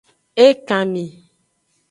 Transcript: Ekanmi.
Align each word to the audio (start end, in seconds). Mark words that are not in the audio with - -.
Ekanmi. 0.45 1.03